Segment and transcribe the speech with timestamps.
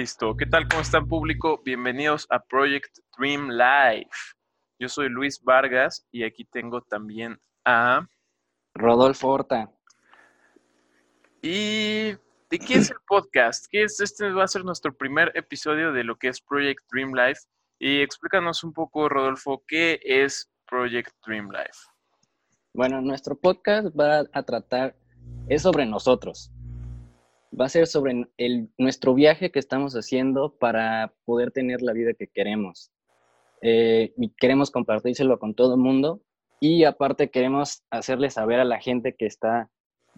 [0.00, 0.34] Listo.
[0.34, 0.66] ¿Qué tal?
[0.66, 1.60] ¿Cómo están público?
[1.62, 4.32] Bienvenidos a Project Dream Life.
[4.78, 8.06] Yo soy Luis Vargas y aquí tengo también a
[8.74, 9.70] Rodolfo Horta.
[11.42, 13.66] ¿Y de qué es el podcast?
[13.70, 14.00] ¿Qué es?
[14.00, 17.42] Este va a ser nuestro primer episodio de lo que es Project Dream Life.
[17.78, 21.78] Y explícanos un poco, Rodolfo, ¿qué es Project Dream Life?
[22.72, 24.96] Bueno, nuestro podcast va a tratar,
[25.50, 26.50] es sobre nosotros,
[27.58, 28.26] va a ser sobre
[28.78, 32.90] nuestro viaje que estamos haciendo para poder tener la vida que queremos.
[33.62, 36.22] Eh, y queremos compartírselo con todo el mundo
[36.60, 39.68] y aparte queremos hacerle saber a la gente que está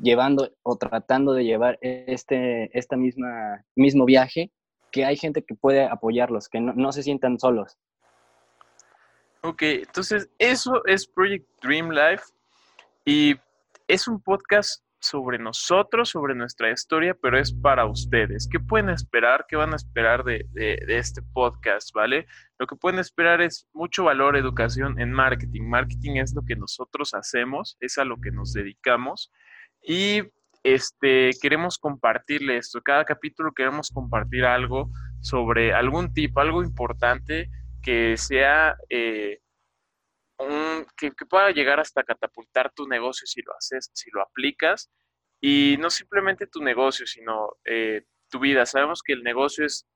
[0.01, 4.53] llevando o tratando de llevar este esta misma, mismo viaje
[4.93, 7.79] que hay gente que puede apoyarlos, que no, no se sientan solos.
[9.43, 12.25] Ok, entonces eso es Project Dream Life
[13.05, 13.35] y
[13.89, 18.49] es un podcast sobre nosotros, sobre nuestra historia, pero es para ustedes.
[18.51, 19.47] ¿Qué pueden esperar?
[19.49, 20.47] ¿Qué van a esperar de,
[20.89, 21.93] este podcast?
[21.93, 22.27] ¿Vale?
[22.59, 25.63] Lo que pueden esperar es mucho valor, educación en marketing.
[25.63, 29.33] Marketing es lo que nosotros hacemos, es a lo que nos dedicamos.
[29.83, 30.23] Y
[30.63, 32.81] este, queremos compartirle esto.
[32.81, 37.51] Cada capítulo queremos compartir algo sobre algún tipo, algo importante
[37.83, 39.41] que sea eh,
[40.97, 44.91] que, pueda llegar hasta catapultar tu negocio si lo haces, si lo aplicas,
[45.41, 48.67] y no simplemente tu negocio, sino eh, tu vida.
[48.67, 49.87] Sabemos que el negocio es,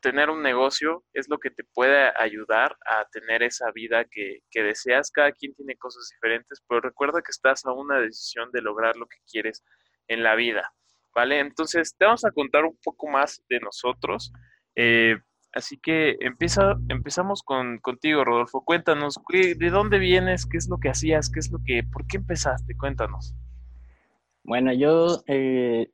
[0.00, 4.62] tener un negocio es lo que te puede ayudar a tener esa vida que, que
[4.62, 5.10] deseas.
[5.10, 9.06] Cada quien tiene cosas diferentes, pero recuerda que estás a una decisión de lograr lo
[9.06, 9.62] que quieres
[10.08, 10.72] en la vida.
[11.14, 11.40] ¿Vale?
[11.40, 14.32] Entonces, te vamos a contar un poco más de nosotros.
[14.74, 15.16] Eh,
[15.56, 18.62] Así que empezamos con, contigo, Rodolfo.
[18.62, 20.44] Cuéntanos, ¿de dónde vienes?
[20.44, 21.30] ¿Qué es lo que hacías?
[21.30, 22.76] ¿Qué es lo que, por qué empezaste?
[22.76, 23.34] Cuéntanos.
[24.44, 25.90] Bueno, yo eh,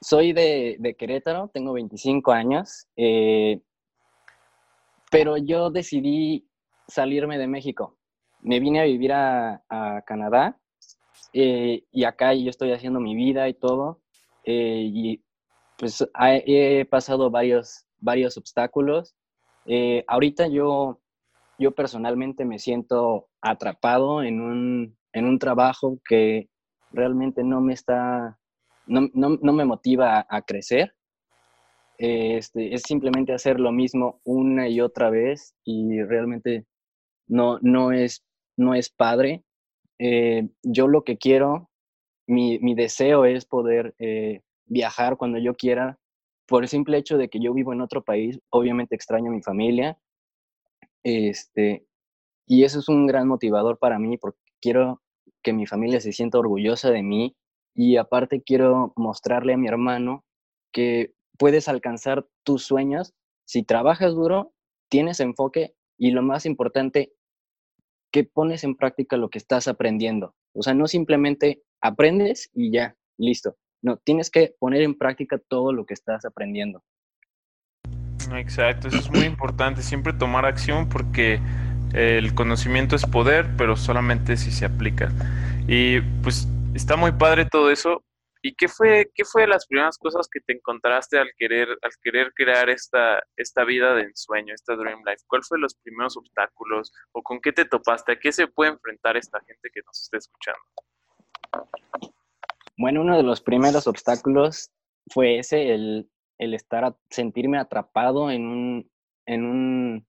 [0.00, 3.60] soy de, Querétaro, tengo 25 años, eh,
[5.10, 6.48] pero yo decidí
[6.88, 7.98] salirme de México.
[8.40, 9.62] Me vine a vivir a,
[10.06, 10.58] Canadá
[11.34, 14.00] eh, y acá yo estoy haciendo mi vida y todo.
[14.42, 15.22] y
[15.76, 19.14] pues he pasado varios varios obstáculos.
[19.66, 21.00] Eh, ahorita yo,
[21.58, 26.48] yo personalmente me siento atrapado en un, en un trabajo que
[26.92, 28.38] realmente no me está,
[28.86, 30.94] no, no, no me motiva a, crecer.
[31.98, 36.66] Este, es simplemente hacer lo mismo una y otra vez y realmente
[37.26, 38.22] no, no, es,
[38.56, 39.44] no es padre.
[39.98, 41.70] Eh, yo lo que quiero,
[42.26, 45.98] mi, mi deseo es poder eh, viajar cuando yo quiera,
[46.46, 49.42] por el simple hecho de que yo vivo en otro país, obviamente extraño a mi
[49.42, 49.98] familia.
[51.02, 51.86] Este,
[52.46, 55.02] y eso es un gran motivador para mí porque quiero
[55.42, 57.36] que mi familia se sienta orgullosa de mí
[57.74, 60.24] y aparte quiero mostrarle a mi hermano
[60.72, 63.14] que puedes alcanzar tus sueños
[63.46, 64.52] si trabajas duro,
[64.90, 67.12] tienes enfoque y lo más importante,
[68.12, 70.34] que pones en práctica lo que estás aprendiendo.
[70.52, 73.56] O sea, no simplemente aprendes y ya, listo.
[73.86, 76.82] No, tienes que poner en práctica todo lo que estás aprendiendo.
[78.34, 81.40] Exacto, eso es muy importante, siempre tomar acción porque
[81.92, 85.12] el conocimiento es poder, pero solamente si se aplica.
[85.68, 88.02] Y pues está muy padre todo eso.
[88.42, 92.32] ¿Y qué fue, qué fue las primeras cosas que te encontraste al querer, al querer
[92.34, 95.22] crear esta, esta vida de ensueño, esta Dream Life?
[95.28, 98.10] ¿Cuál fue los primeros obstáculos o con qué te topaste?
[98.10, 100.60] ¿A qué se puede enfrentar esta gente que nos está escuchando?
[102.78, 104.70] Bueno, uno de los primeros obstáculos
[105.08, 108.90] fue ese, el, estar, a, sentirme atrapado en un,
[109.24, 110.06] en un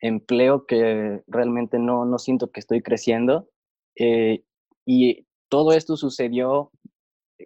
[0.00, 3.50] empleo que realmente no, no siento que estoy creciendo.
[3.96, 4.44] Eh,
[4.86, 6.70] y todo esto sucedió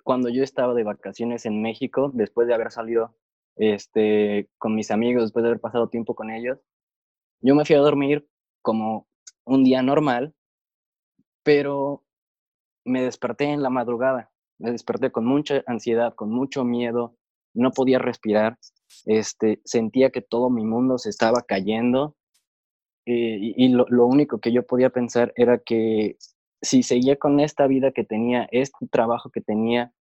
[0.04, 3.16] cuando yo estaba de vacaciones en México, después de haber salido
[3.56, 6.58] este, con mis amigos, después de haber pasado tiempo con ellos.
[7.40, 8.28] Yo me fui a dormir
[8.62, 9.08] como
[9.44, 10.32] un día normal,
[11.42, 12.04] pero
[12.84, 14.29] me desperté en la madrugada
[14.60, 17.16] me desperté con mucha ansiedad, con mucho miedo,
[17.54, 18.58] no podía respirar,
[19.06, 22.16] este, sentía que todo mi mundo se estaba cayendo
[23.06, 26.16] eh, y, lo, único que yo podía pensar era que
[26.62, 29.92] si seguía con esta vida que tenía, este trabajo que tenía,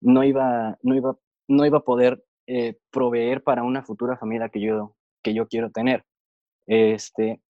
[0.00, 1.16] no iba, no iba,
[1.48, 5.70] no iba a poder eh, proveer para una futura familia que yo, que yo quiero
[5.70, 6.04] tener.
[6.66, 7.40] Este,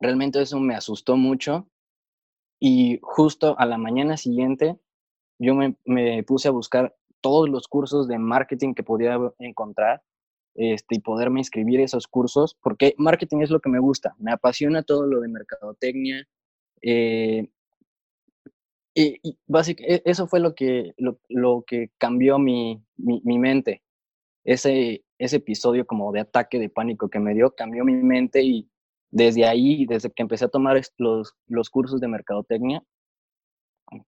[0.00, 1.68] realmente eso me asustó mucho
[2.60, 4.78] y justo a la mañana siguiente
[5.38, 10.02] yo me, puse a buscar todos los cursos de marketing que podía encontrar
[10.54, 14.82] este, y poderme inscribir esos cursos, porque marketing es lo que me gusta, me apasiona
[14.82, 16.26] todo lo de mercadotecnia.
[16.82, 17.48] Eh,
[18.94, 23.82] y, básicamente eso fue lo que, lo, lo que cambió mi, mi, mi, mente.
[24.44, 28.70] ese, ese episodio como de ataque de pánico que me dio cambió mi mente y
[29.10, 32.82] desde ahí, desde que empecé a tomar los, los cursos de mercadotecnia,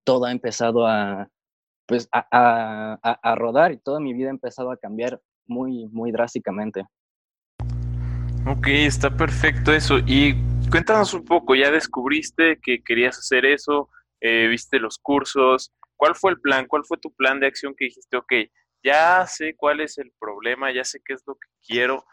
[0.04, 1.28] todo ha empezado a,
[1.86, 6.12] pues, a, a, a, rodar y toda mi vida ha empezado a cambiar muy, muy
[6.12, 6.84] drásticamente.
[8.46, 9.98] Ok, está perfecto eso.
[10.06, 10.34] Y
[10.70, 13.90] cuéntanos un poco, ¿ya descubriste que querías hacer eso?
[14.20, 15.72] Eh, ¿Viste los cursos?
[15.96, 16.66] ¿Cuál fue el plan?
[16.66, 18.32] ¿Cuál fue tu plan de acción que dijiste, ok,
[18.82, 22.04] ya sé cuál es el problema, ya sé qué es lo que quiero?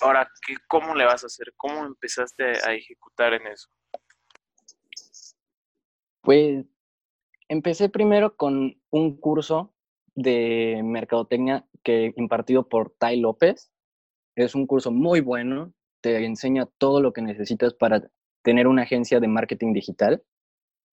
[0.00, 1.52] Ahora, ¿qué, ¿cómo le vas a hacer?
[1.56, 3.68] ¿Cómo empezaste a ejecutar en eso?
[6.22, 6.64] Pues
[7.52, 9.74] empecé primero con un curso
[10.14, 13.70] de mercadotecnia que impartido por Tai López.
[14.34, 18.08] Es un curso muy bueno, te enseña todo lo que necesitas para
[18.42, 20.22] tener una agencia de marketing digital.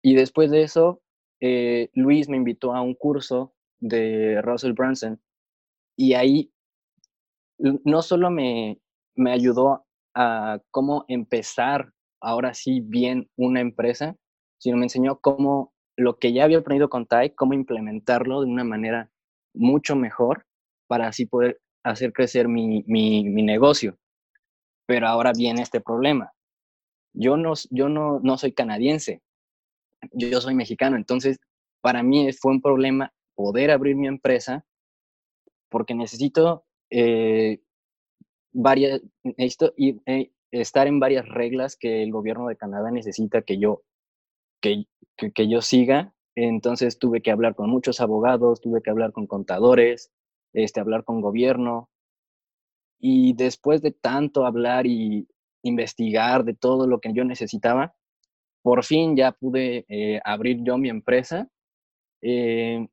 [0.01, 1.01] Y después de eso,
[1.39, 5.21] eh, Luis me invitó a un curso de Russell Brunson
[5.95, 6.51] y ahí
[7.57, 8.81] no solo me,
[9.15, 14.17] me ayudó a cómo empezar ahora sí bien una empresa,
[14.57, 18.63] sino me enseñó cómo lo que ya había aprendido con Tai, cómo implementarlo de una
[18.63, 19.12] manera
[19.54, 20.46] mucho mejor
[20.88, 23.98] para así poder hacer crecer mi, mi, negocio.
[24.88, 26.31] Pero ahora viene este problema.
[27.13, 29.22] Yo no, yo no, no soy canadiense,
[30.13, 31.38] yo soy mexicano, entonces
[31.81, 34.66] para mí fue un problema poder abrir mi empresa
[35.69, 37.60] porque necesito eh,
[38.54, 43.84] varias, necesito eh, estar en varias reglas que el gobierno de Canadá necesita que yo,
[44.62, 44.86] que,
[45.33, 46.13] que, yo siga.
[46.36, 50.12] Entonces tuve que hablar con muchos abogados, tuve que hablar con contadores,
[50.54, 51.89] este, hablar con gobierno.
[53.00, 55.27] Y después de tanto hablar y
[55.63, 57.95] investigar de todo lo que yo necesitaba,
[58.62, 61.48] por fin ya pude eh, abrir yo mi empresa.
[62.21, 62.88] Eh,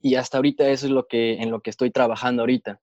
[0.00, 2.80] y hasta ahorita eso es lo que, en lo que estoy trabajando ahorita.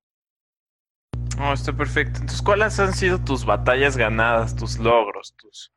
[1.39, 2.19] Oh, está perfecto.
[2.19, 5.72] Entonces, ¿cuáles han sido tus batallas ganadas, tus logros, tus...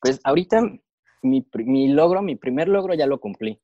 [0.00, 0.62] Pues ahorita
[1.22, 3.60] mi, mi logro, mi primer logro ya lo cumplí.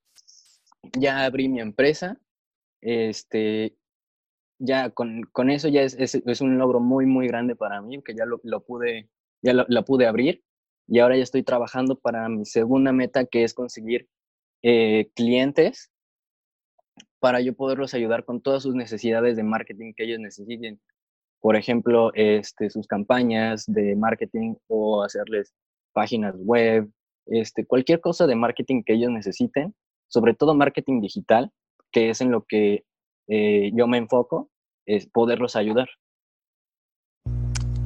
[0.98, 2.19] Ya abrí mi empresa.
[2.81, 3.76] Este,
[4.58, 8.02] ya con, con eso ya es, es, es, un logro muy, muy grande para mí,
[8.02, 9.08] que ya lo, lo pude,
[9.42, 10.42] ya lo, lo, pude abrir.
[10.86, 14.08] Y ahora ya estoy trabajando para mi segunda meta, que es conseguir
[14.62, 15.90] eh, clientes
[17.20, 20.78] para yo poderlos ayudar con todas sus necesidades de marketing que ellos necesiten.
[21.40, 25.54] Por ejemplo, este, sus campañas de marketing o hacerles
[25.94, 26.91] páginas web,
[27.26, 29.75] este, cualquier cosa de marketing que ellos necesiten,
[30.08, 31.50] sobre todo marketing digital,
[31.91, 32.85] que es en lo que
[33.29, 34.50] eh, yo me enfoco,
[34.85, 35.88] es poderlos ayudar.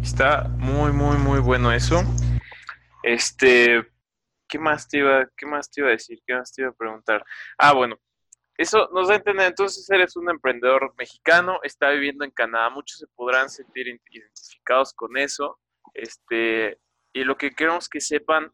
[0.03, 2.03] Está muy, muy, muy bueno eso.
[3.03, 3.87] Este,
[4.49, 6.21] ¿qué más te iba, qué más te iba a decir?
[6.27, 7.25] ¿Qué más te iba a preguntar?
[7.59, 7.97] Ah, bueno,
[8.57, 12.99] eso nos da a entender, entonces eres un emprendedor mexicano, está viviendo en Canadá, muchos
[12.99, 15.61] se podrán sentir identificados con eso,
[15.95, 16.81] este,
[17.19, 18.53] y lo que queremos que sepan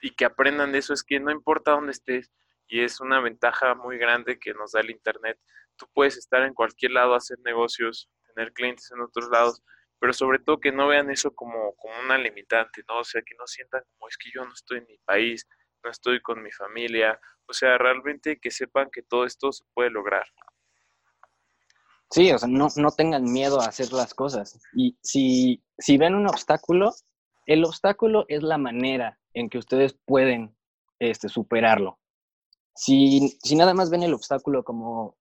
[0.00, 2.30] y que aprendan de eso es que no importa dónde estés,
[2.68, 5.36] y es una ventaja muy grande que nos da el Internet,
[5.76, 9.62] tú puedes estar en cualquier lado, hacer negocios, tener clientes en otros lados,
[9.98, 13.00] pero sobre todo que no vean eso como, como una limitante, ¿no?
[13.00, 15.48] O sea, que no sientan como es que yo no estoy en mi país,
[15.82, 19.90] no estoy con mi familia, o sea, realmente que sepan que todo esto se puede
[19.90, 20.26] lograr.
[22.10, 24.60] Sí, o sea, no, no tengan miedo a hacer las cosas.
[24.72, 26.94] Y si, si ven un obstáculo,
[27.48, 30.56] el obstáculo es la manera en que ustedes pueden
[31.00, 31.98] este, superarlo.
[32.74, 35.16] Si, si nada más ven el obstáculo como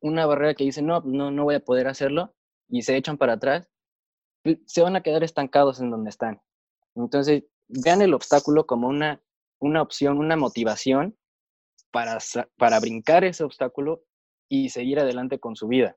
[0.00, 2.34] una barrera que dicen, no, no, no voy a poder hacerlo,
[2.68, 3.66] y se echan para atrás,
[4.66, 6.40] se van a quedar estancados en donde están.
[6.94, 9.20] Entonces, vean el obstáculo como una
[9.62, 11.16] una opción, una motivación
[11.90, 12.18] para,
[12.58, 14.04] para brincar ese obstáculo
[14.48, 15.96] y seguir adelante con su vida.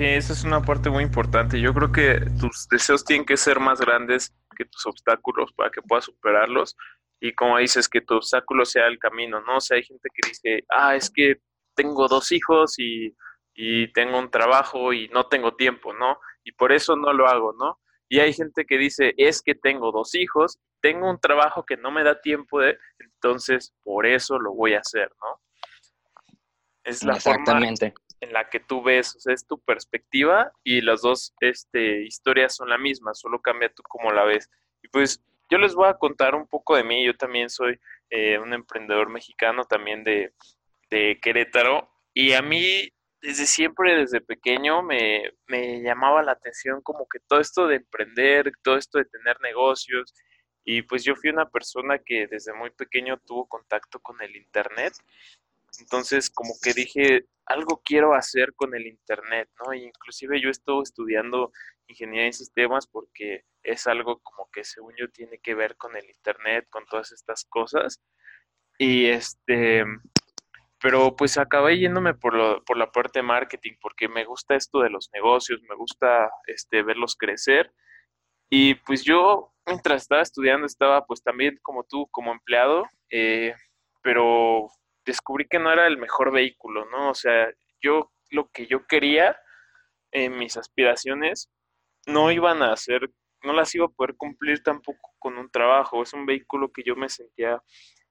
[0.00, 1.60] Sí, esa es una parte muy importante.
[1.60, 5.82] Yo creo que tus deseos tienen que ser más grandes que tus obstáculos para que
[5.82, 6.74] puedas superarlos.
[7.20, 9.58] Y como dices, que tu obstáculo sea el camino, ¿no?
[9.58, 11.42] O sea, hay gente que dice, ah, es que
[11.76, 13.14] tengo dos hijos y,
[13.54, 16.18] y tengo un trabajo y no tengo tiempo, ¿no?
[16.44, 17.78] Y por eso no lo hago, ¿no?
[18.08, 21.90] Y hay gente que dice, es que tengo dos hijos, tengo un trabajo que no
[21.90, 25.42] me da tiempo de, entonces por eso lo voy a hacer, ¿no?
[26.84, 27.60] Es la forma
[28.20, 32.54] en la que tú ves, o sea, es tu perspectiva y las dos este, historias
[32.54, 34.50] son la misma, solo cambia tú cómo la ves.
[34.82, 38.38] Y pues yo les voy a contar un poco de mí, yo también soy eh,
[38.38, 40.34] un emprendedor mexicano también de,
[40.90, 47.06] de Querétaro y a mí desde siempre, desde pequeño, me, me, llamaba la atención como
[47.08, 50.14] que todo esto de emprender, todo esto de tener negocios.
[50.64, 54.94] Y pues yo fui una persona que desde muy pequeño tuvo contacto con el Internet.
[55.78, 59.74] Entonces, como que dije, algo quiero hacer con el Internet, ¿no?
[59.74, 61.52] inclusive yo estoy estudiando
[61.88, 66.08] ingeniería en sistemas porque es algo como que según yo tiene que ver con el
[66.08, 68.00] Internet, con todas estas cosas.
[68.78, 69.84] Y este,
[70.80, 74.80] pero pues acabé yéndome por, lo, por la parte de marketing porque me gusta esto
[74.80, 77.72] de los negocios, me gusta este, verlos crecer.
[78.48, 83.54] Y pues yo, mientras estaba estudiando, estaba pues también como tú, como empleado, eh,
[84.02, 84.68] pero
[85.10, 87.10] descubrí que no era el mejor vehículo, ¿no?
[87.10, 87.52] O sea,
[87.82, 89.36] yo lo que yo quería,
[90.12, 91.50] en mis aspiraciones,
[92.06, 93.10] no iban a hacer,
[93.42, 96.02] no las iba a poder cumplir tampoco con un trabajo.
[96.02, 97.60] Es un vehículo que yo me sentía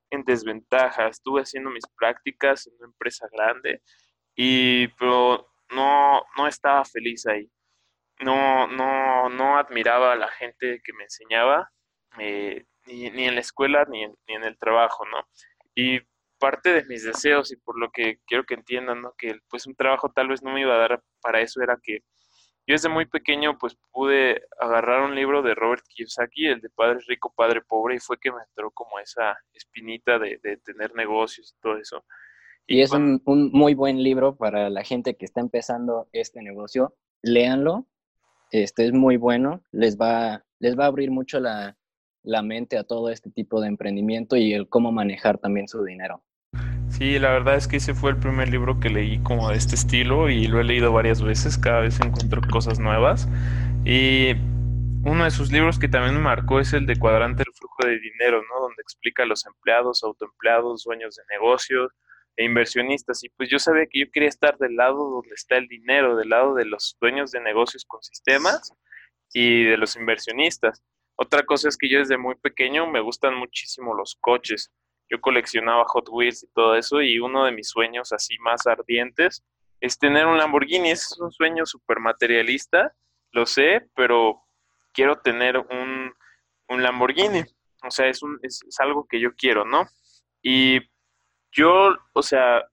[0.10, 1.08] en desventaja.
[1.08, 3.82] Estuve haciendo mis prácticas en una empresa grande
[4.36, 7.50] y pero no, no estaba feliz ahí.
[8.20, 11.72] No, no, no admiraba a la gente que me enseñaba,
[12.20, 15.26] eh, ni, ni, en la escuela ni en, ni en el trabajo, ¿no?
[15.74, 16.02] Y
[16.40, 19.14] parte de mis deseos y por lo que quiero que entiendan, ¿no?
[19.18, 22.00] Que pues un trabajo tal vez no me iba a dar para eso era que
[22.66, 27.00] yo desde muy pequeño pues pude agarrar un libro de Robert Kiyosaki, el de Padre
[27.08, 31.62] Rico, Padre Pobre, y fue que me entró como esa espinita de, tener negocios y
[31.62, 32.06] todo eso.
[32.68, 36.96] Y, es un, un, muy buen libro para la gente que está empezando este negocio.
[37.24, 37.88] Léanlo,
[38.52, 41.76] este es muy bueno, les va, les va a abrir mucho la,
[42.24, 46.24] la mente a todo este tipo de emprendimiento y el cómo manejar también su dinero.
[47.00, 49.76] Sí, la verdad es que ese fue el primer libro que leí como de este
[49.76, 53.26] estilo y lo he leído varias veces, cada vez encuentro cosas nuevas.
[53.86, 54.32] Y
[55.06, 58.00] uno de sus libros que también me marcó es el de Cuadrante del Flujo de
[58.00, 58.60] Dinero, ¿no?
[58.60, 61.94] Donde explica a los empleados, autoempleados, dueños de negocios
[62.36, 63.24] e inversionistas.
[63.24, 66.28] Y pues yo sabía que yo quería estar del lado donde está el dinero, del
[66.28, 68.74] lado de los dueños de negocios con sistemas
[69.32, 70.84] y de los inversionistas.
[71.16, 74.74] Otra cosa es que yo desde muy pequeño me gustan muchísimo los coches
[75.10, 79.44] yo coleccionaba Hot Wheels y todo eso, y uno de mis sueños así más ardientes
[79.82, 80.92] es tener un Lamborghini.
[80.92, 82.94] es un sueño súper materialista,
[83.32, 84.42] lo sé, pero
[84.94, 86.14] quiero tener un,
[86.68, 87.44] un Lamborghini.
[87.84, 89.88] O sea, es, un, es, algo que yo quiero, ¿no?
[90.42, 90.80] Y
[91.52, 92.66] yo, o sea,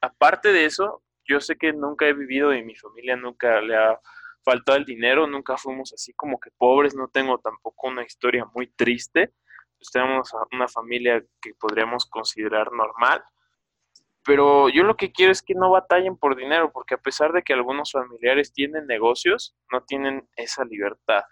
[0.00, 3.98] aparte de eso, yo sé que nunca he vivido y mi familia nunca le ha
[4.44, 8.66] faltado el dinero, nunca fuimos así como que pobres, no tengo tampoco una historia muy
[8.66, 9.32] triste
[9.82, 13.24] pues, tenemos una familia que podríamos considerar normal.
[14.24, 17.42] Pero yo lo que quiero es que no batallen por dinero, porque a pesar de
[17.42, 21.24] que algunos familiares tienen negocios, no tienen esa libertad.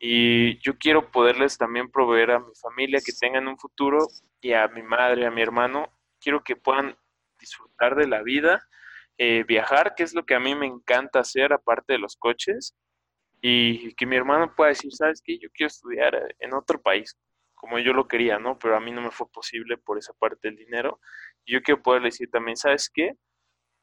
[0.00, 4.08] Y yo quiero poderles también proveer a mi familia que tengan un futuro
[4.40, 5.86] y a mi madre, a mi hermano,
[6.20, 6.96] quiero que puedan
[7.38, 8.66] disfrutar de la vida,
[9.18, 12.74] eh, viajar, que es lo que a mí me encanta hacer aparte de los coches,
[13.40, 17.16] y que mi hermano pueda decir, sabes que yo quiero estudiar en otro país,
[17.62, 18.58] como yo lo quería, ¿no?
[18.58, 20.98] Pero a mí no me fue posible por esa parte del dinero.
[21.44, 23.12] Y yo quiero poder decir también, ¿sabes qué?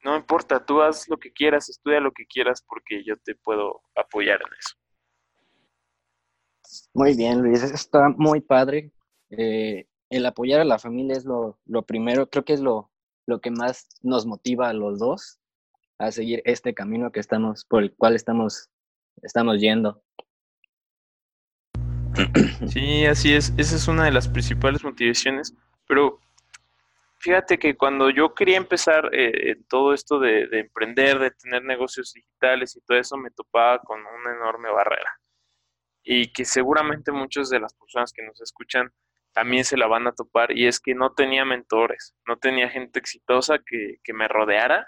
[0.04, 3.82] No importa, tú haz lo que quieras, estudia lo que quieras porque yo te puedo
[3.96, 4.76] apoyar en eso.
[6.94, 8.92] Muy bien, Luis, está muy padre.
[9.30, 12.92] Eh, el apoyar a la familia es lo, lo primero, creo que es lo,
[13.28, 15.40] lo que más nos motiva a los dos
[16.00, 18.70] a seguir este camino que estamos, por el cual estamos,
[19.22, 20.04] estamos yendo.
[22.68, 23.54] Sí, así es.
[23.58, 25.56] Esa es una de las principales motivaciones.
[25.88, 26.20] Pero
[27.20, 32.76] fíjate que cuando yo quería empezar eh, todo esto de, emprender, de tener negocios digitales
[32.76, 35.20] y todo eso, me topaba con una enorme barrera.
[36.04, 38.92] Y que seguramente muchas de las personas que nos escuchan
[39.32, 40.52] también se la van a topar.
[40.52, 44.88] Y es que no tenía mentores, no tenía gente exitosa que, que me rodeara.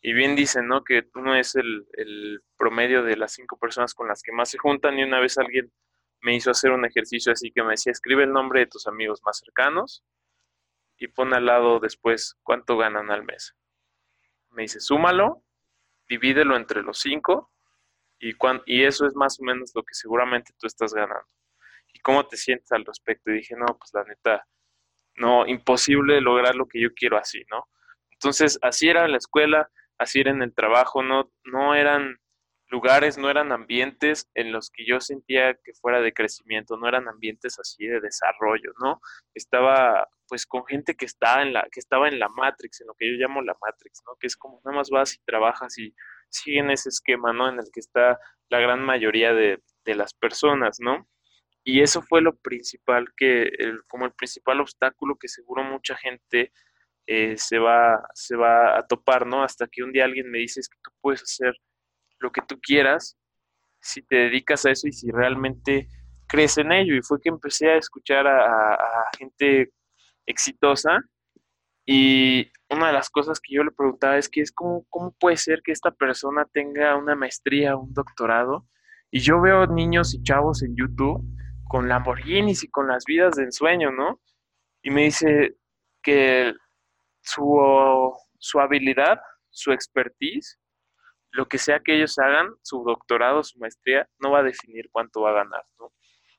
[0.00, 0.82] Y bien dicen, ¿no?
[0.82, 4.58] Que uno es el, el promedio de las cinco personas con las que más se
[4.58, 5.70] juntan y una vez alguien
[6.22, 9.20] me hizo hacer un ejercicio así que me decía, escribe el nombre de tus amigos
[9.24, 10.04] más cercanos
[10.96, 13.54] y pon al lado después cuánto ganan al mes.
[14.50, 15.42] Me dice, súmalo,
[16.08, 17.50] divídelo entre los cinco
[18.20, 18.34] y,
[18.66, 21.26] y eso es más o menos lo que seguramente tú estás ganando.
[21.92, 23.30] ¿Y cómo te sientes al respecto?
[23.30, 24.46] Y dije, no, pues la neta,
[25.16, 27.68] no, imposible lograr lo que yo quiero así, ¿no?
[28.10, 32.18] Entonces, así era en la escuela, así era en el trabajo, no, no eran
[32.72, 37.06] lugares, no eran ambientes en los que yo sentía que fuera de crecimiento, no eran
[37.06, 39.00] ambientes así de desarrollo, ¿no?
[39.34, 42.94] Estaba pues con gente que estaba en la que estaba en la Matrix, en lo
[42.94, 44.16] que yo llamo la Matrix, ¿no?
[44.18, 45.94] Que es como nada más vas y trabajas y
[46.30, 47.50] siguen ese esquema, ¿no?
[47.50, 51.06] En el que está la gran mayoría de, las personas, ¿no?
[51.64, 53.50] Y eso fue lo principal que,
[53.88, 56.52] como el principal obstáculo que seguro mucha gente
[57.06, 59.42] eh, se, va, se va a topar, ¿no?
[59.44, 61.54] Hasta que un día alguien me dice es que tú puedes hacer
[62.22, 63.18] lo que tú quieras,
[63.80, 65.88] si te dedicas a eso y si realmente
[66.28, 66.94] crees en ello.
[66.96, 68.78] Y fue que empecé a escuchar a,
[69.18, 69.72] gente
[70.24, 71.00] exitosa
[71.84, 75.36] Y una de las cosas que yo le preguntaba es que es cómo, cómo puede
[75.36, 78.66] ser que esta persona tenga una maestría, un doctorado.
[79.10, 81.22] Y yo veo niños y chavos en YouTube
[81.68, 84.20] con Lamborghinis y con las vidas de ensueño, ¿no?
[84.82, 85.56] Y me dice
[86.02, 86.52] que
[87.20, 90.58] su, su habilidad, su expertise,
[91.32, 95.22] lo que sea que ellos hagan, su doctorado, su maestría, no va a definir cuánto
[95.22, 95.92] va a ganar, ¿no?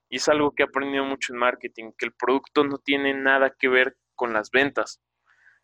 [0.09, 3.53] Y es algo que he aprendido mucho en marketing, que el producto no tiene nada
[3.57, 5.01] que ver con las ventas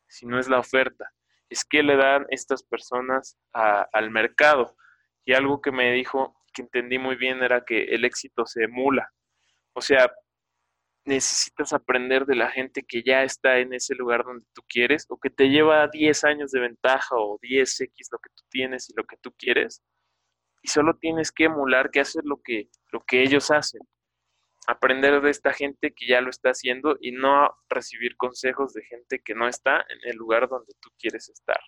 [0.08, 1.14] si no es la oferta,
[1.50, 4.76] es que le dan estas personas al mercado.
[5.24, 9.12] Y algo que me dijo, que entendí muy bien, era que el éxito se emula.
[9.74, 10.12] O sea,
[11.10, 15.18] necesitas aprender de la gente que ya está en ese lugar donde tú quieres o
[15.18, 19.04] que te lleva 10 años de ventaja o 10x lo que tú tienes y lo
[19.04, 19.82] que tú quieres.
[20.62, 23.82] Y solo tienes que emular que hacer lo que, lo que ellos hacen
[24.68, 29.20] aprender de esta gente que ya lo está haciendo y no recibir consejos de gente
[29.20, 31.60] que no está en el lugar donde tú quieres estar.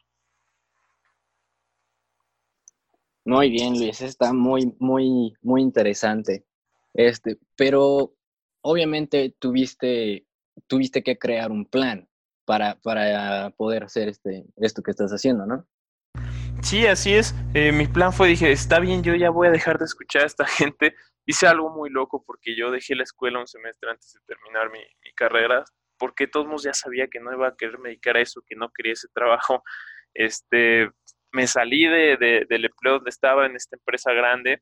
[3.26, 6.46] Muy bien, Luis, está muy, muy, muy interesante.
[6.94, 8.14] Este, pero
[8.62, 10.26] obviamente tuviste,
[10.68, 12.08] tuviste que crear un plan
[12.46, 15.68] para, para poder hacer este, esto que estás haciendo, ¿no?
[16.64, 17.34] Sí, así es.
[17.54, 20.28] Eh, mi plan fue, dije, está bien, yo ya voy a dejar de escuchar a
[20.28, 24.20] esta gente hice algo muy loco porque yo dejé la escuela un semestre antes de
[24.26, 24.80] terminar mi,
[25.16, 25.64] carrera,
[25.98, 28.94] porque todos ya sabía que no iba a querer dedicar a eso, que no quería
[28.94, 29.64] ese trabajo.
[30.14, 30.90] Este,
[31.32, 32.18] me salí de,
[32.50, 34.62] del empleo donde estaba en esta empresa grande,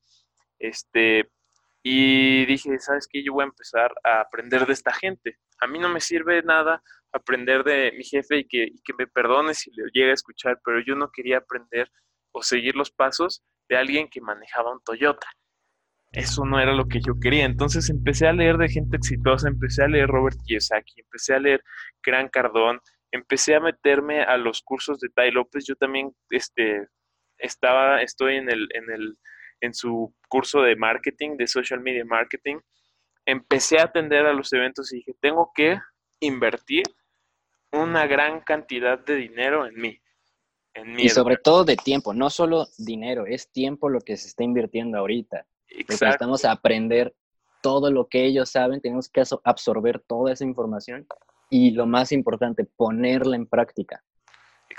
[0.59, 1.27] este,
[1.83, 3.23] y dije, ¿sabes qué?
[3.23, 5.37] Yo voy a empezar a aprender de esta gente.
[5.59, 6.81] A mí no me sirve nada
[7.11, 10.59] aprender de mi jefe y que, y que me perdone si le llega a escuchar,
[10.63, 11.91] pero yo no quería aprender
[12.31, 15.27] o seguir los pasos de alguien que manejaba un Toyota
[16.11, 17.45] eso no era lo que yo quería.
[17.45, 21.63] Entonces empecé a leer de gente exitosa, empecé a leer Robert Kiyosaki, empecé a leer
[22.03, 22.79] Gran Cardón,
[23.11, 25.65] empecé a meterme a los cursos de Tai López.
[25.67, 26.87] Yo también este,
[27.37, 29.17] estaba, estoy en, el, en, el,
[29.61, 32.57] en su curso de marketing, de social media marketing.
[33.25, 35.79] Empecé a atender a los eventos y dije, tengo que
[36.19, 36.83] invertir
[37.71, 39.99] una gran cantidad de dinero en mí.
[40.73, 44.27] En mí y sobre todo de tiempo, no solo dinero, es tiempo lo que se
[44.27, 45.45] está invirtiendo ahorita.
[45.69, 47.13] Necesitamos aprender
[47.61, 51.07] todo lo que ellos saben, tenemos que absorber toda esa información
[51.49, 54.03] y lo más importante, ponerla en práctica.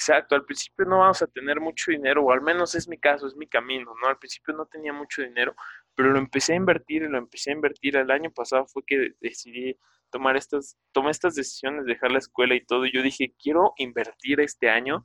[0.01, 3.27] Exacto, al principio no vamos a tener mucho dinero, o al menos es mi caso,
[3.27, 4.09] es mi camino, ¿no?
[4.09, 5.55] Al principio no tenía mucho dinero,
[5.95, 7.97] pero lo empecé a invertir y lo empecé a invertir.
[7.97, 9.77] El año pasado fue que decidí
[10.11, 14.41] tomar estas, tomé estas decisiones, dejar la escuela y todo, y yo dije, quiero invertir
[14.41, 15.05] este año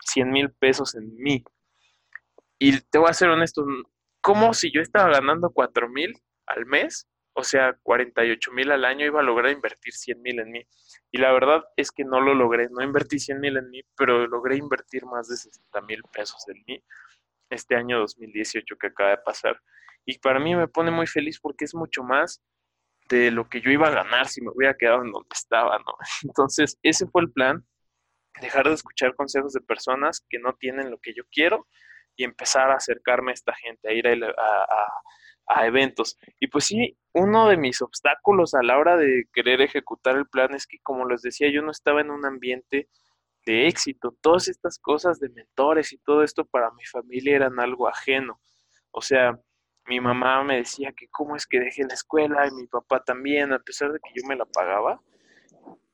[0.00, 1.44] 100 mil pesos en mí.
[2.58, 3.66] Y te voy a ser honesto,
[4.22, 6.14] como si yo estaba ganando cuatro mil
[6.46, 10.50] al mes, o sea, 48 mil al año, iba a lograr invertir 100 mil en
[10.50, 10.62] mí.
[11.10, 14.26] Y la verdad es que no lo logré, no invertí 100 mil en mí, pero
[14.26, 16.82] logré invertir más de 60 mil pesos en mí
[17.50, 19.60] este año 2018 que acaba de pasar.
[20.06, 22.42] Y para mí me pone muy feliz porque es mucho más
[23.08, 25.94] de lo que yo iba a ganar si me hubiera quedado en donde estaba, ¿no?
[26.22, 27.66] Entonces, ese fue el plan,
[28.40, 31.66] dejar de escuchar consejos de personas que no tienen lo que yo quiero
[32.16, 34.92] y empezar a acercarme a esta gente, a ir a,
[35.64, 36.18] eventos.
[36.40, 40.54] Y pues sí, uno de mis obstáculos a la hora de querer ejecutar el plan
[40.54, 42.88] es que, como les decía, yo no estaba en un ambiente
[43.46, 44.16] de éxito.
[44.20, 48.40] Todas estas cosas de mentores y todo esto para mi familia eran algo ajeno.
[48.90, 49.38] O sea,
[49.86, 53.52] mi mamá me decía que cómo es que dejé la escuela y mi papá también,
[53.52, 55.00] a pesar de que yo me la pagaba.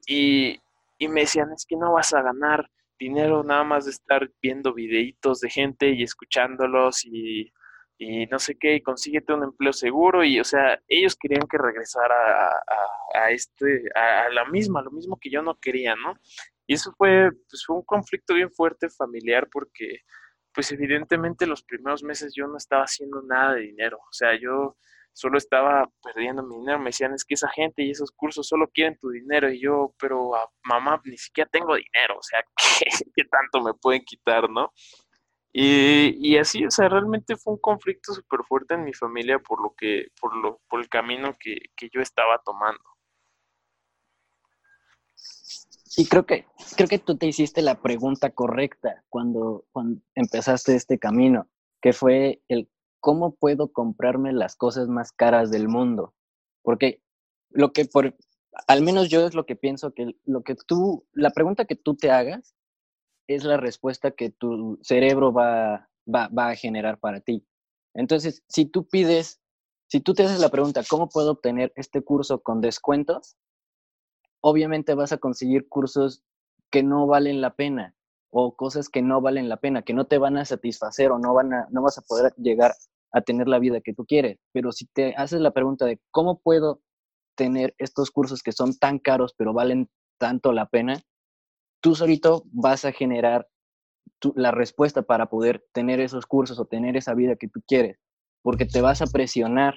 [0.07, 0.61] Y,
[0.99, 4.75] y me decían, es que no vas a ganar dinero nada más de estar viendo
[4.75, 7.53] videitos de gente y escuchándolos y,
[8.31, 12.15] no sé qué, y consíguete un empleo seguro y, o sea, ellos querían que regresara
[13.15, 16.15] a, este, a, la misma, lo mismo que yo no quería, ¿no?
[16.67, 19.99] Y eso fue, pues, fue un conflicto bien fuerte familiar porque,
[20.55, 24.77] pues, evidentemente los primeros meses yo no estaba haciendo nada de dinero, o sea, yo
[25.13, 26.79] solo estaba perdiendo mi dinero.
[26.79, 29.51] Me decían, es que esa gente y esos cursos solo quieren tu dinero.
[29.51, 32.19] Y yo, pero ah, mamá, ni siquiera tengo dinero.
[32.19, 32.43] O sea,
[33.15, 34.73] ¿qué, tanto me pueden quitar, no?
[35.53, 39.75] Y, así, o sea, realmente fue un conflicto súper fuerte en mi familia por lo
[39.77, 42.81] que, por lo, por el camino que, que yo estaba tomando.
[45.97, 51.01] Y creo que, creo que tú te hiciste la pregunta correcta cuando, cuando empezaste este
[51.01, 51.49] camino,
[51.81, 52.69] que fue el
[53.01, 56.15] ¿cómo puedo comprarme las cosas más caras del mundo?
[56.63, 57.03] Porque
[57.51, 58.15] lo que por,
[58.69, 61.97] al menos yo es lo que pienso que lo que tú, la pregunta que tú
[61.97, 62.55] te hagas
[63.35, 67.47] es la respuesta que tu cerebro va, va, va a generar para ti.
[67.95, 69.41] Entonces, si tú pides,
[69.89, 73.37] si tú te haces la pregunta, ¿cómo puedo obtener este curso con descuentos?
[74.41, 76.23] Obviamente vas a conseguir cursos
[76.71, 77.95] que no valen la pena
[78.31, 81.35] o cosas que no valen la pena, que no te van a satisfacer o no,
[81.35, 82.75] van a, no vas a poder llegar
[83.13, 84.39] a tener la vida que tú quieres.
[84.53, 86.81] Pero si te haces la pregunta de cómo puedo
[87.37, 89.89] tener estos cursos que son tan caros pero valen
[90.19, 91.01] tanto la pena,
[91.81, 93.49] tú solito vas a generar
[94.35, 97.99] la respuesta para poder tener esos cursos o tener esa vida que tú quieres,
[98.43, 99.75] porque te vas a presionar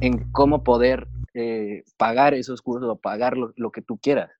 [0.00, 4.30] en cómo poder eh, pagar esos cursos o pagar lo, que tú quieras.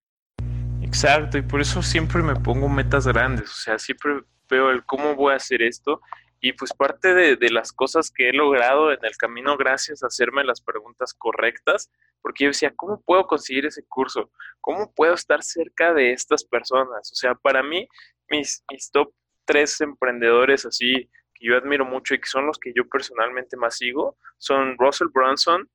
[0.83, 5.15] Exacto, y por eso siempre me pongo metas grandes, o sea, siempre veo el cómo
[5.15, 6.01] voy a hacer esto
[6.47, 10.45] y pues parte de, las cosas que he logrado en el camino gracias a hacerme
[10.45, 11.91] las preguntas correctas,
[12.23, 14.31] porque yo decía, ¿cómo puedo conseguir ese curso?
[14.61, 17.11] ¿Cómo puedo estar cerca de estas personas?
[17.11, 17.89] O sea, para mí,
[18.29, 19.13] mis, top
[19.45, 23.79] tres emprendedores así que yo admiro mucho y que son los que yo personalmente más
[23.79, 25.69] sigo, son Russell Brunson,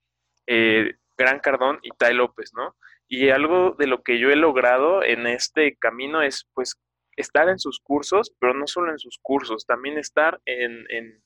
[0.48, 2.78] eh, Gran Cardón y Tai López, ¿no?
[3.10, 6.80] Y algo de lo que yo he logrado en este camino es, pues,
[7.16, 11.22] estar en sus cursos, pero no solo en sus cursos, también estar en, en,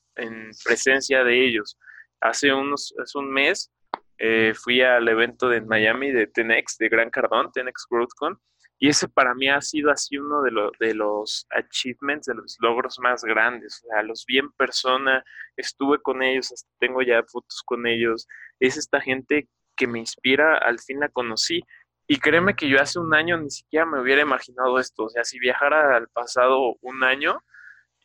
[0.63, 1.78] presencia de ellos.
[2.21, 3.71] Hace, unos, hace un mes
[4.17, 8.39] eh, fui al evento de Miami de Tenex, de Gran Cardón, Tenex GrowthCon,
[8.78, 13.00] y ese para mí ha sido así uno de, de los achievements, de los logros
[13.00, 13.82] más grandes.
[13.84, 15.24] O sea, los vi en persona,
[15.56, 18.28] estuve con ellos, tengo ya fotos con ellos.
[18.60, 21.63] Es esta gente que me inspira, al fin la conocí.
[22.08, 25.06] Y créeme que yo hace un año ni siquiera me hubiera imaginado esto.
[25.06, 27.41] O sea, si viajara al pasado un año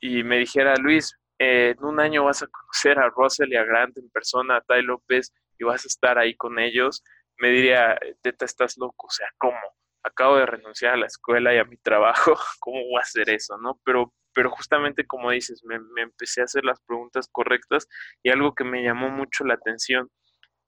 [0.01, 3.97] y me dijera, Luis, en un año vas a conocer a Russell y a Grant
[3.99, 7.03] en persona, a Tai López, y vas a estar ahí con ellos,
[7.39, 9.07] me diría, Teta, estás loco.
[9.07, 9.59] O sea, ¿cómo?
[10.03, 13.57] acabo de renunciar a la escuela y a mi trabajo, ¿cómo voy a hacer eso?
[13.59, 13.81] ¿no?
[13.85, 17.87] Pero, pero justamente como dices, me, empecé a hacer las preguntas correctas
[18.23, 20.11] y algo que me llamó mucho la atención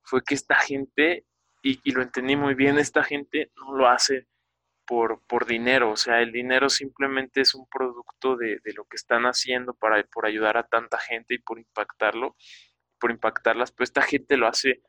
[0.02, 1.24] fue que esta gente,
[1.62, 4.26] y, lo entendí muy bien, esta gente no lo hace
[4.84, 8.96] por, por dinero, o sea, el dinero simplemente es un producto de, de lo que
[8.96, 12.36] están haciendo para, por ayudar a tanta gente y por impactarlo,
[12.98, 14.82] por impactarlas, pero esta gente lo hace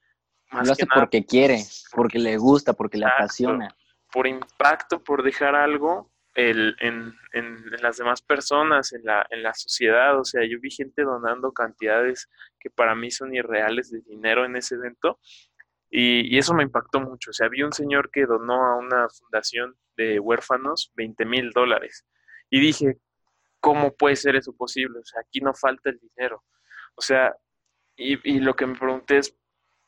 [0.52, 3.76] más lo hace porque quiere, porque le gusta, porque le apasiona
[4.14, 9.56] por impacto, por dejar algo el, en, en, las demás personas, en la, en la
[9.56, 10.20] sociedad.
[10.20, 14.56] O sea, yo vi gente donando cantidades que para mí son irreales de dinero en
[14.56, 15.20] ese evento
[15.96, 17.30] y, y eso me impactó mucho.
[17.30, 22.08] O sea, vi un señor que donó a una fundación de huérfanos 20 mil dólares
[22.50, 22.98] y dije,
[23.60, 25.00] ¿cómo puede ser eso posible?
[25.00, 26.44] O sea, aquí no falta el dinero.
[26.96, 27.36] O sea,
[27.96, 29.38] y, y lo que me pregunté es,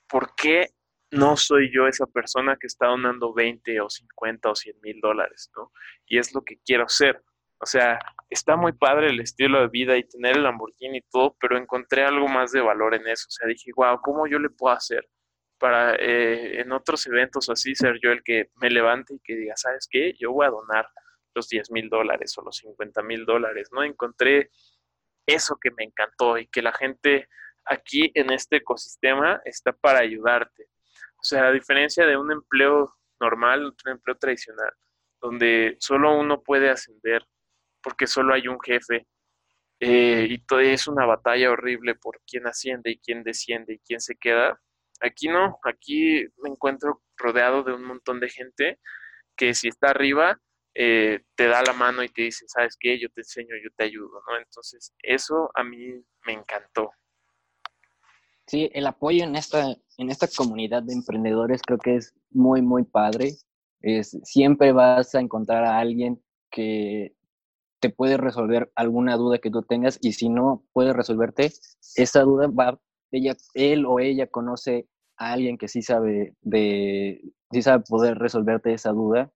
[0.07, 0.69] ¿por qué
[1.09, 5.49] no soy yo esa persona que está donando 20 o 50 o 100 mil dólares,
[5.55, 5.71] ¿no?
[6.05, 7.23] Y es lo que quiero ser.
[7.57, 7.97] O sea,
[8.29, 12.03] está muy padre el estilo de vida y tener el Lamborghini y todo, pero encontré
[12.03, 13.25] algo más de valor en eso.
[13.27, 15.09] O sea, dije, wow, ¿cómo yo le puedo hacer
[15.57, 19.55] para eh, en otros eventos así ser yo el que me levante y que diga,
[19.55, 20.13] ¿sabes qué?
[20.19, 20.87] Yo voy a donar
[21.33, 23.83] los 10 mil dólares o los 50 mil dólares, ¿no?
[23.83, 24.49] Encontré
[25.25, 27.27] eso que me encantó y que la gente
[27.65, 30.67] aquí en este ecosistema está para ayudarte.
[31.17, 34.71] O sea, a diferencia de un empleo normal, un empleo tradicional,
[35.19, 37.25] donde solo uno puede ascender
[37.81, 39.07] porque solo hay un jefe
[39.79, 43.99] eh, y todo es una batalla horrible por quién asciende y quién desciende y quién
[43.99, 44.59] se queda.
[45.01, 48.79] Aquí no, aquí me encuentro rodeado de un montón de gente
[49.35, 50.39] que si está arriba
[50.77, 52.99] eh, te da la mano y te dice, ¿sabes qué?
[52.99, 54.37] Yo te enseño, yo te ayudo, ¿no?
[54.37, 56.91] Entonces, eso a mí me encantó.
[58.45, 62.83] Sí, el apoyo en esta, en esta comunidad de emprendedores creo que es muy, muy
[62.83, 63.31] padre.
[63.81, 67.15] Es, siempre vas a encontrar a alguien que
[67.79, 71.51] te puede resolver alguna duda que tú tengas y si no puede resolverte,
[71.95, 72.79] esa duda va,
[73.11, 74.87] ella, él o ella conoce
[75.17, 79.31] a alguien que sí sabe de, sí sabe poder resolverte esa duda.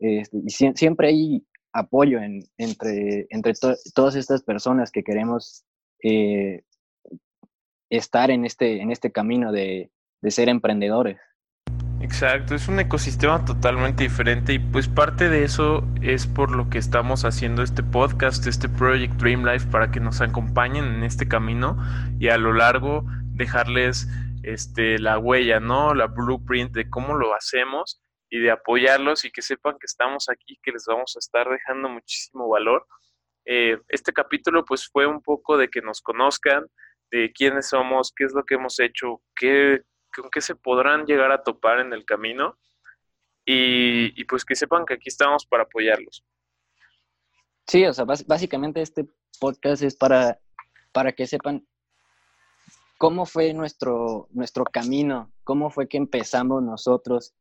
[0.00, 3.52] Este, y siempre hay apoyo en, entre, entre
[3.94, 5.64] todas estas personas que queremos
[6.02, 6.62] eh,
[7.90, 9.90] estar en este, en este camino de,
[10.28, 11.18] ser emprendedores.
[12.00, 16.78] Exacto, es un ecosistema totalmente diferente y pues parte de eso es por lo que
[16.78, 21.76] estamos haciendo este podcast, este Project Dream Life, para que nos acompañen en este camino
[22.20, 24.06] y a lo largo dejarles
[24.44, 25.92] este, la huella, ¿no?
[25.92, 30.56] La blueprint de cómo lo hacemos y de apoyarlos y que sepan que estamos aquí,
[30.62, 32.86] que les vamos a estar dejando muchísimo valor.
[33.44, 36.64] Eh, este capítulo pues fue un poco de que nos conozcan,
[37.10, 39.82] de quiénes somos, qué es lo que hemos hecho, qué,
[40.14, 42.58] con qué se podrán llegar a topar en el camino
[43.44, 46.22] y, pues que sepan que aquí estamos para apoyarlos.
[47.66, 49.08] Sí, o sea, básicamente este
[49.40, 50.38] podcast es para,
[50.92, 51.66] para que sepan
[52.98, 57.34] cómo fue nuestro, nuestro camino, cómo fue que empezamos nosotros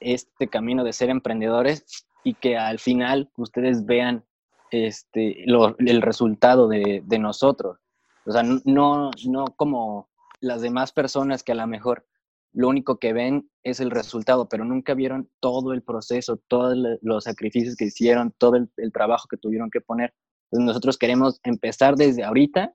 [0.00, 4.24] este camino de ser emprendedores y que al final ustedes vean
[4.70, 7.78] este, el resultado de, de, nosotros.
[8.26, 10.08] O sea, no, no como
[10.42, 12.04] las demás personas que a lo mejor
[12.52, 17.24] lo único que ven es el resultado, pero nunca vieron todo el proceso, todos los
[17.24, 20.12] sacrificios que hicieron, todo el, el trabajo que tuvieron que poner.
[20.50, 22.74] Entonces nosotros queremos empezar desde ahorita.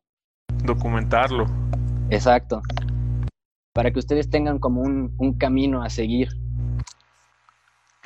[0.64, 1.46] Documentarlo.
[2.10, 2.62] Exacto.
[3.74, 6.30] Para que ustedes tengan como un, un camino a seguir.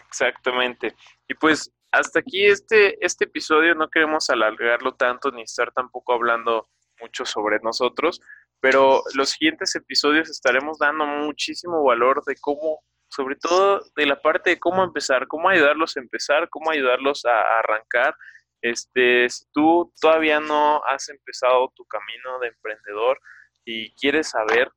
[0.07, 0.93] Exactamente.
[1.29, 6.67] Y pues hasta aquí este, este episodio no queremos alargarlo tanto ni estar tampoco hablando
[7.01, 8.21] mucho sobre nosotros,
[8.61, 14.51] pero los siguientes episodios estaremos dando muchísimo valor de cómo, sobre todo de la parte
[14.51, 18.15] de cómo empezar, cómo ayudarlos a empezar, cómo ayudarlos a, arrancar.
[18.61, 23.19] Este, si tú todavía no has empezado tu camino de emprendedor
[23.65, 24.71] y quieres saber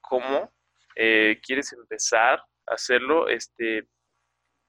[0.00, 0.52] cómo
[0.96, 3.88] eh, quieres empezar a hacerlo, este,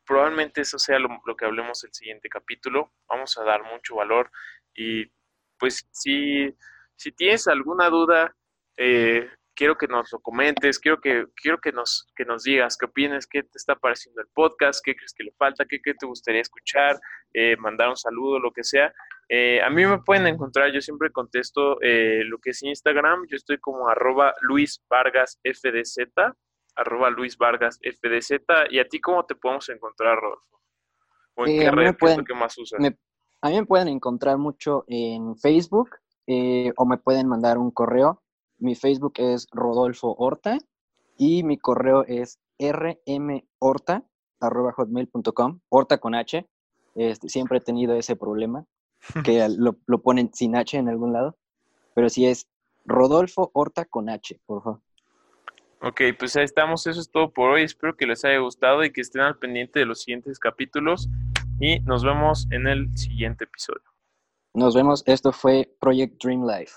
[0.06, 2.94] probablemente eso sea lo, lo, que hablemos el siguiente capítulo.
[3.08, 4.30] Vamos a dar mucho valor
[4.76, 5.12] y
[5.58, 6.56] pues si,
[6.96, 8.36] si tienes alguna duda,
[8.82, 12.86] eh, quiero que nos lo comentes, quiero que, quiero que nos, que nos digas qué
[12.86, 16.06] opinas, qué te está pareciendo el podcast, qué crees que le falta, qué, qué te
[16.06, 16.98] gustaría escuchar,
[17.34, 18.94] eh, mandar un saludo, lo que sea.
[19.28, 23.58] Eh, a mí me pueden encontrar, yo siempre contesto lo que es Instagram, yo estoy
[23.58, 26.08] como arroba Luis Vargas FDZ,
[26.76, 28.40] arroba Luis Vargas FDZ,
[28.70, 30.62] y a ti cómo te podemos encontrar, Rodolfo?
[31.36, 32.80] ¿O en qué red, pueden, que más usas?
[33.42, 35.90] a mí me pueden encontrar mucho en Facebook
[36.78, 38.24] o me pueden mandar un correo
[38.60, 40.60] mi Facebook es Rodolfo Horta
[41.18, 46.48] y mi correo es rmhorta.hotmail.com, Horta con H.
[46.96, 48.66] Este, siempre he tenido ese problema,
[49.24, 51.38] que lo, lo, ponen sin H en algún lado,
[51.94, 52.48] pero sí es
[52.86, 54.82] Rodolfo Horta con H, por favor.
[55.82, 58.92] Ok, pues ahí estamos, eso es todo por hoy, espero que les haya gustado y
[58.92, 61.08] que estén al pendiente de los siguientes capítulos
[61.62, 63.84] y nos vemos en el siguiente episodio.
[64.54, 66.74] Nos vemos, esto fue Project Dream Life.